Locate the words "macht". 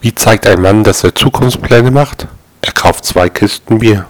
1.90-2.26